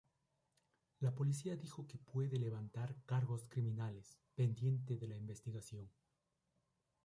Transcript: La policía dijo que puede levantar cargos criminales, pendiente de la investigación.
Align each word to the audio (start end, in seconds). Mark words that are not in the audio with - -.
La 1.01 1.13
policía 1.13 1.55
dijo 1.55 1.85
que 1.85 1.99
puede 1.99 2.39
levantar 2.39 2.95
cargos 3.05 3.47
criminales, 3.47 4.17
pendiente 4.33 4.97
de 4.97 5.07
la 5.07 5.15
investigación. 5.15 5.91